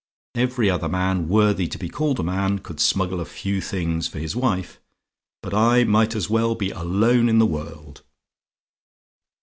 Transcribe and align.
Every 0.33 0.67
other 0.67 0.89
man, 0.89 1.27
worthy 1.27 1.67
to 1.67 1.77
be 1.77 1.87
called 1.87 2.19
a 2.19 2.23
man, 2.23 2.57
could 2.57 2.79
smuggle 2.79 3.19
a 3.19 3.25
few 3.25 3.61
things 3.61 4.07
for 4.07 4.17
his 4.17 4.35
wife 4.35 4.79
but 5.43 5.53
I 5.53 5.83
might 5.83 6.15
as 6.15 6.27
well 6.27 6.55
be 6.55 6.71
alone 6.71 7.29
in 7.29 7.37
the 7.37 7.45
world. 7.45 8.01